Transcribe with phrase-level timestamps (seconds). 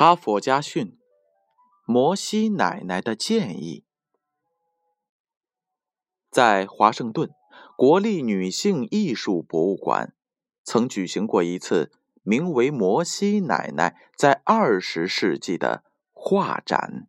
[0.00, 0.96] 哈佛家训：
[1.84, 3.84] 摩西奶奶的建议。
[6.30, 7.28] 在华盛顿
[7.76, 10.14] 国立女性艺术博物馆，
[10.64, 11.92] 曾举行过一次
[12.22, 17.06] 名为“摩西奶奶在二十世纪”的画展。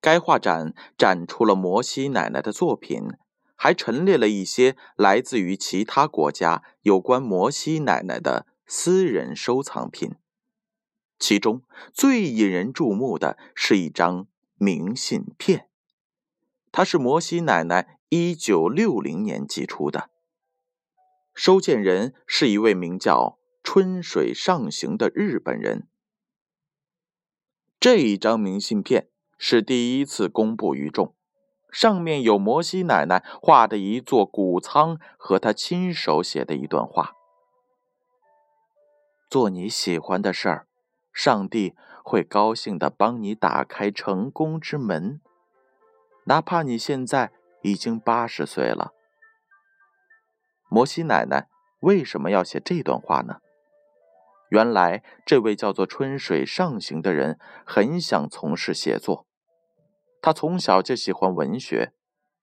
[0.00, 3.00] 该画展展出了摩西奶奶的作品，
[3.54, 10.16] 还陈列了一些来自于其他国家有关摩西奶奶的私人收藏品。
[11.22, 11.62] 其中
[11.94, 14.26] 最引人注目的是一张
[14.56, 15.68] 明信片，
[16.72, 20.10] 它是摩西奶奶一九六零年寄出的。
[21.32, 25.86] 收件人是一位名叫春水上行的日本人。
[27.78, 29.06] 这一张明信片
[29.38, 31.14] 是第一次公布于众，
[31.70, 37.12] 上面有摩西奶奶画的一座谷仓和她亲手写的一段话
[39.30, 40.66] ：“做你喜欢的事儿。”
[41.12, 45.20] 上帝会高兴的帮你打开成功之门，
[46.24, 47.32] 哪怕你现在
[47.62, 48.92] 已经八十岁了。
[50.68, 51.48] 摩西奶奶
[51.80, 53.40] 为什么要写这段话呢？
[54.48, 59.26] 原来，这位叫做春水上行的人很想从事写作，
[60.20, 61.92] 他从小就喜欢文学，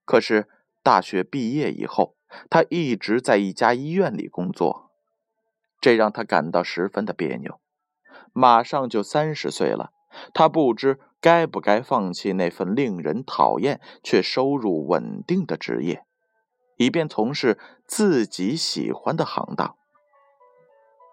[0.05, 0.47] 可是
[0.81, 2.15] 大学毕业以后，
[2.49, 4.91] 他一直在一家医院里工作，
[5.79, 7.59] 这让他感到十分的别扭。
[8.33, 9.91] 马上就三十岁了，
[10.33, 16.05] 他不知该不该放弃那份令人讨厌却收入稳定的职业，
[16.77, 19.75] 以便从事自己喜欢的行当。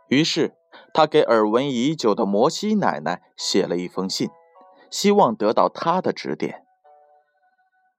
[0.08, 0.54] 于是，
[0.94, 4.30] 他给耳闻已久的摩西奶奶写了一封信，
[4.90, 6.62] 希望得到她的指点。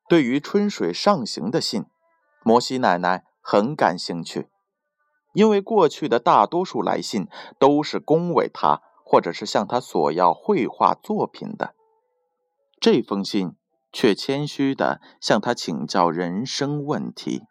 [0.07, 1.85] 对于春水上行的信，
[2.43, 4.47] 摩西奶奶很感兴趣，
[5.33, 7.27] 因为过去的大多数来信
[7.59, 8.81] 都是恭维他。
[9.09, 11.73] 或者是向他索要绘画作品的，
[12.77, 13.55] 这封信
[13.93, 17.43] 却谦虚的向他请教人生问题。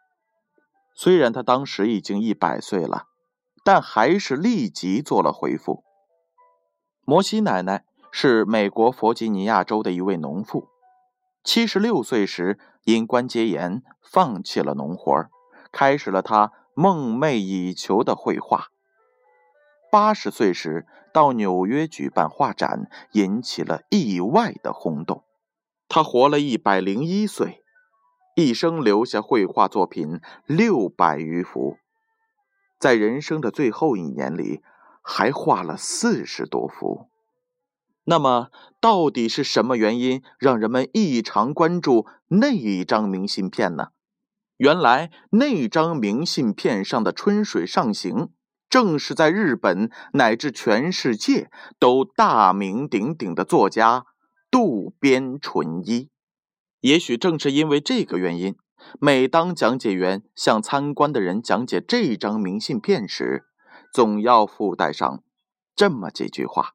[0.94, 3.04] 虽然他当时已经一百岁了，
[3.64, 5.82] 但还是立即做了回复。
[7.06, 10.68] 摩西奶奶是美国弗吉尼亚州的一位农妇，
[11.42, 15.10] 七十六岁时因关节炎放弃了农活，
[15.72, 18.66] 开始了她梦寐以求的绘画。
[19.90, 25.24] 八十岁时到纽约举办画展，引起了意外的轰动。
[25.88, 27.62] 他活了一百零一岁，
[28.34, 31.78] 一生留下绘画作品六百余幅，
[32.78, 34.62] 在人生的最后一年里，
[35.02, 37.08] 还画了四十多幅。
[38.04, 43.88] 那么，到底是什么原因让人们异常关注那一张明信片呢？
[44.58, 48.30] 原来，那张明信片上的春水上行。
[48.68, 54.06] 正是在日本乃至全世界都大名鼎鼎的作家
[54.50, 56.10] 渡边淳一，
[56.80, 58.56] 也许正是因为这个原因，
[59.00, 63.44] 每当讲解员向参观的人讲解这张明信片时，
[63.92, 65.22] 总要附带上
[65.74, 66.74] 这么几句话：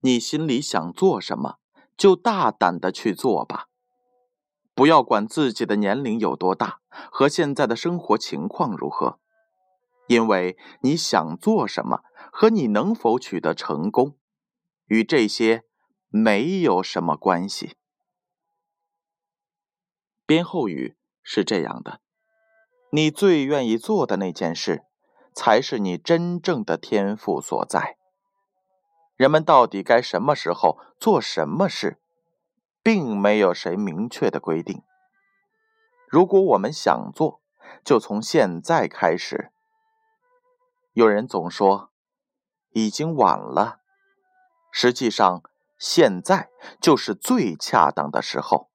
[0.00, 1.56] 你心里想做什么，
[1.96, 3.66] 就大胆的去做吧，
[4.74, 9.18] 不要管自己的年龄有多大和现在的生活情况如何。
[10.08, 12.00] 因为你想做什么
[12.32, 14.16] 和你能否取得成功，
[14.86, 15.64] 与这些
[16.08, 17.76] 没有什么关系。
[20.26, 22.00] 编后语是这样的：
[22.90, 24.84] 你最愿意做的那件事，
[25.34, 27.96] 才是你真正的天赋所在。
[29.16, 32.00] 人们到底该什么时候做什么事，
[32.82, 34.82] 并没有谁明确的规定。
[36.08, 37.40] 如果我们想做，
[37.84, 39.52] 就从现在开始。
[40.94, 41.90] 有人总说
[42.72, 43.80] 已经晚了，
[44.70, 45.42] 实际上
[45.78, 46.50] 现在
[46.82, 48.68] 就是最恰当的时候。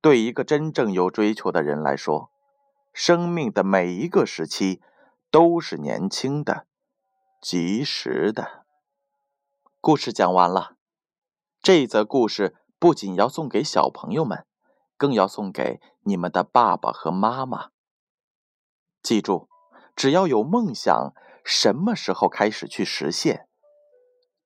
[0.00, 2.30] 对一个真正有追求的人来说，
[2.94, 4.80] 生命的每一个时期
[5.30, 6.66] 都是年轻的、
[7.42, 8.64] 及时的。
[9.82, 10.76] 故事讲完了，
[11.60, 14.46] 这则故事不仅要送给小朋友们，
[14.96, 17.72] 更要送给你们的爸爸和妈妈。
[19.02, 19.47] 记住。
[19.98, 21.12] 只要有梦想，
[21.44, 23.48] 什么时候开始去实现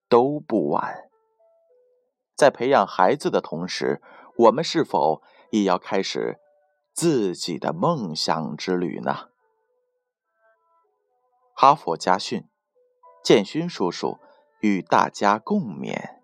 [0.08, 1.10] 都不晚。
[2.34, 4.00] 在培养孩子的同时，
[4.38, 6.40] 我们是否也要开始
[6.94, 9.28] 自己的梦想之旅呢？
[11.54, 12.48] 哈佛家训，
[13.22, 14.18] 建勋叔叔
[14.62, 16.21] 与大家共勉。